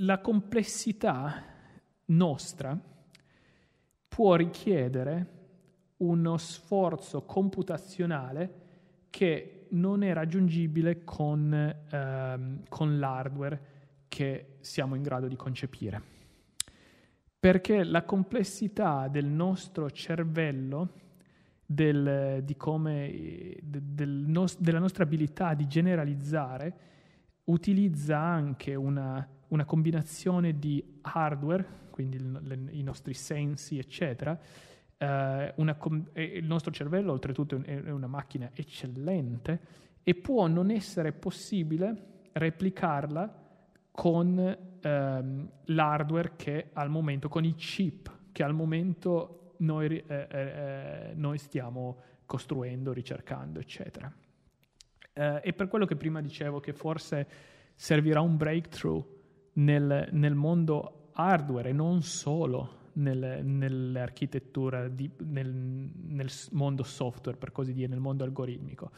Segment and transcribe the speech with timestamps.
[0.00, 1.42] la complessità
[2.06, 2.78] nostra
[4.08, 5.34] può richiedere
[5.98, 8.64] uno sforzo computazionale
[9.08, 11.52] che non è raggiungibile con,
[11.90, 13.74] ehm, con l'hardware
[14.08, 16.14] che siamo in grado di concepire.
[17.38, 20.92] Perché la complessità del nostro cervello,
[21.64, 26.78] del, come, del nos, della nostra abilità di generalizzare,
[27.44, 34.38] utilizza anche una, una combinazione di hardware, quindi il, le, i nostri sensi, eccetera.
[34.98, 35.76] Uh, una,
[36.14, 39.60] il nostro cervello, oltretutto, è una macchina eccellente
[40.02, 43.44] e può non essere possibile replicarla
[43.90, 44.38] con
[44.80, 51.12] ehm, l'hardware che al momento, con i chip che al momento noi, eh, eh, eh
[51.14, 54.12] noi stiamo costruendo, ricercando, eccetera.
[55.12, 57.26] Eh, e per quello che prima dicevo che forse
[57.74, 59.04] servirà un breakthrough
[59.56, 67.52] nel, nel mondo hardware e non solo nel, nell'architettura, di, nel, nel, mondo software, per
[67.52, 68.90] così dire, nel mondo algoritmico.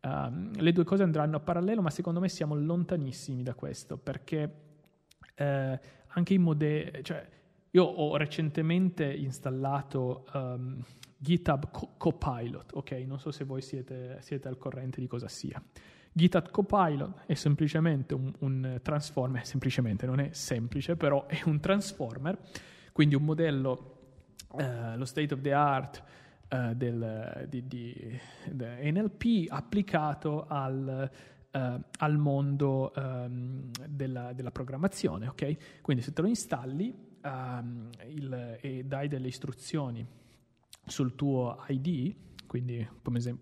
[0.00, 4.52] Um, le due cose andranno a parallelo, ma secondo me siamo lontanissimi da questo, perché
[5.34, 7.26] eh, anche i modelli, cioè,
[7.70, 10.82] io ho recentemente installato um,
[11.16, 12.92] GitHub Co- Copilot, ok?
[13.06, 15.62] Non so se voi siete, siete, al corrente di cosa sia.
[16.12, 22.38] GitHub Copilot è semplicemente un, un transformer, semplicemente non è semplice, però è un transformer,
[22.92, 23.98] quindi un modello,
[24.52, 26.02] uh, lo state of the art,
[26.50, 31.10] uh, del, di, di, di NLP applicato al,
[31.52, 31.58] uh,
[31.98, 35.28] al mondo um, della, della, programmazione.
[35.28, 35.56] Okay?
[35.82, 40.06] Quindi se te lo installi um, il, e dai delle istruzioni
[40.86, 42.14] sul tuo ID,
[42.46, 42.86] quindi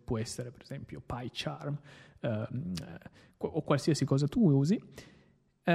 [0.05, 1.79] può essere per esempio PyCharm
[2.20, 2.73] um,
[3.39, 4.75] o qualsiasi cosa tu usi,
[5.64, 5.73] uh,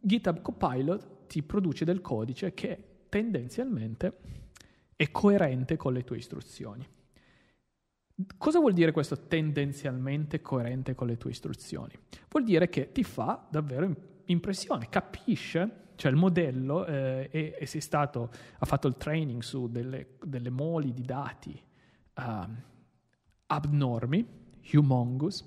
[0.00, 4.18] GitHub Copilot ti produce del codice che tendenzialmente
[4.94, 6.86] è coerente con le tue istruzioni.
[8.38, 11.92] Cosa vuol dire questo tendenzialmente coerente con le tue istruzioni?
[12.30, 13.84] Vuol dire che ti fa davvero
[14.26, 20.16] impressione, capisce, cioè il modello eh, e, e stato, ha fatto il training su delle,
[20.22, 21.60] delle moli di dati
[22.14, 22.48] uh,
[23.46, 24.26] abnormi,
[24.72, 25.44] humongous,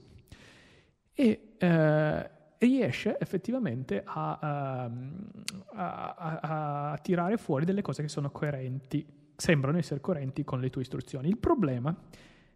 [1.14, 8.32] e uh, riesce effettivamente a, uh, a, a, a tirare fuori delle cose che sono
[8.32, 11.30] coerenti sembrano essere coerenti con le tue istruzioni.
[11.30, 11.96] Il problema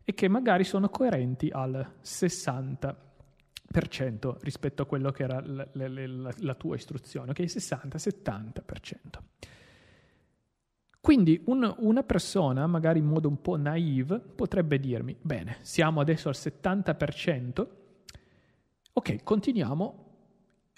[0.04, 2.96] è che magari sono coerenti al 60%
[4.42, 7.40] rispetto a quello che era la, la, la, la tua istruzione, ok?
[7.40, 8.92] 60-70%.
[11.04, 16.30] Quindi un, una persona, magari in modo un po' naive, potrebbe dirmi, bene, siamo adesso
[16.30, 17.68] al 70%,
[18.94, 20.04] ok, continuiamo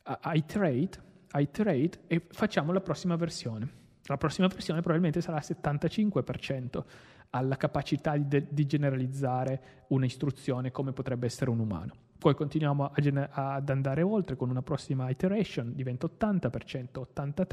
[0.01, 0.99] a, iterate,
[1.35, 3.83] iterate e facciamo la prossima versione.
[4.05, 6.83] La prossima versione probabilmente sarà 75%
[7.29, 11.93] alla capacità di, de- di generalizzare un'istruzione come potrebbe essere un umano.
[12.17, 12.91] Poi continuiamo
[13.29, 17.45] ad andare oltre con una prossima iteration, diventa 80%, 83%,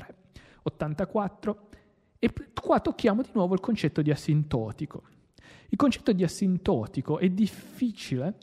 [0.78, 1.56] 84%
[2.18, 5.02] e qua tocchiamo di nuovo il concetto di asintotico.
[5.68, 8.34] Il concetto di asintotico è difficile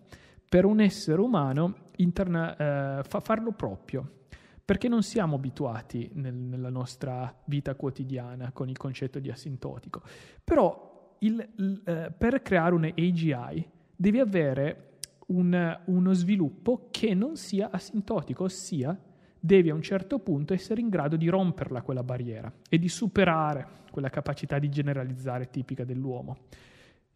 [0.49, 4.17] per un essere umano interna- eh, fa- farlo proprio
[4.65, 10.01] perché non siamo abituati nel, nella nostra vita quotidiana con il concetto di asintotico.
[10.43, 14.88] Però il, il, eh, per creare un AGI devi avere
[15.29, 18.97] un, uno sviluppo che non sia asintotico, ossia
[19.39, 23.77] devi a un certo punto essere in grado di romperla quella barriera e di superare
[23.91, 26.37] quella capacità di generalizzare tipica dell'uomo.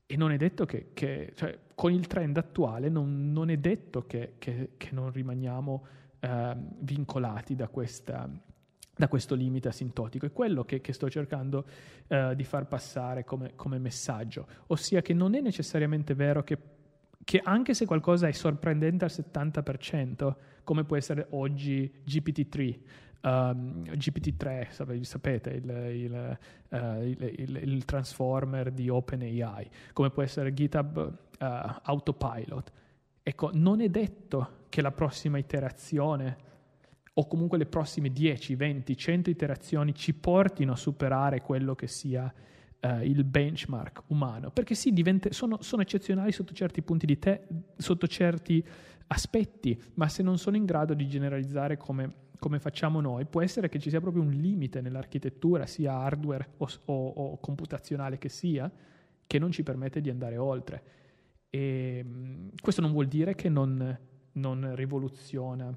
[0.05, 4.05] E non è detto che, che cioè, con il trend attuale non, non è detto
[4.05, 5.85] che, che, che non rimaniamo
[6.19, 8.29] eh, vincolati da, questa,
[8.95, 10.25] da, questo limite asintotico.
[10.25, 11.65] È quello che, sto cercando
[12.07, 16.57] eh, di far passare come, come, messaggio, ossia che non è necessariamente vero che,
[17.23, 22.79] che anche se qualcosa è sorprendente al 70%, come può essere oggi GPT-3,
[23.25, 26.37] Um, ehm, GPT-3, sapete, il, il,
[26.67, 30.97] uh, il, il, transformer di OpenAI, come può essere GitHub
[31.39, 31.45] uh,
[31.83, 32.71] Autopilot.
[33.23, 36.35] Ecco, non è detto che la prossima iterazione
[37.13, 42.31] o comunque le prossime 10, 20, 100 iterazioni ci portino a superare quello che sia
[42.83, 47.47] uh, il benchmark umano, perché sì, diventa, sono, sono, eccezionali sotto certi punti di te,
[47.77, 48.63] sotto certi
[49.07, 53.69] aspetti, ma se non sono in grado di generalizzare come, come facciamo noi, può essere
[53.69, 58.71] che ci sia proprio un limite nell'architettura, sia hardware o, o, o computazionale che sia,
[59.25, 60.83] che non ci permette di andare oltre.
[61.49, 62.05] E
[62.59, 63.97] questo non vuol dire che non
[64.33, 65.75] non rivoluziona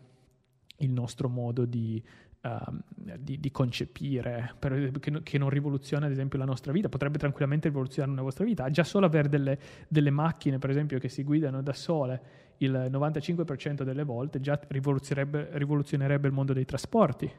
[0.78, 2.02] il nostro modo di,
[2.42, 2.76] uh,
[3.18, 7.68] di, di concepire, per, che, che, non rivoluziona ad esempio la nostra vita, potrebbe tranquillamente
[7.68, 8.70] rivoluzionare la vostra vita.
[8.70, 9.58] Già solo avere delle,
[9.88, 15.50] delle macchine, per esempio, che si guidano da sole il 95% delle volte già rivoluzionerebbe,
[15.52, 17.30] rivoluzionerebbe il mondo dei trasporti,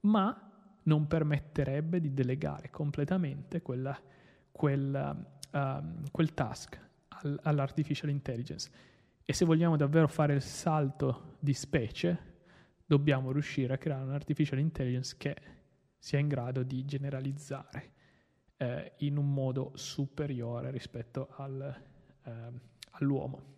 [0.00, 0.40] ma
[0.84, 3.98] non permetterebbe di delegare completamente quella,
[4.50, 5.16] quella,
[5.52, 8.70] uh, quel task all, all'artificial intelligence.
[9.24, 12.34] E se vogliamo davvero fare il salto di specie,
[12.86, 15.36] dobbiamo riuscire a creare un'artificial intelligence che
[15.98, 17.92] sia in grado di generalizzare
[18.56, 21.82] eh, in un modo superiore rispetto al,
[22.22, 22.32] eh,
[22.92, 23.54] all'uomo.